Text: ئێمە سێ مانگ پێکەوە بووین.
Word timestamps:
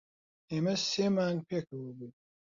ئێمە 0.51 0.75
سێ 0.91 1.05
مانگ 1.15 1.39
پێکەوە 1.49 1.91
بووین. 1.97 2.13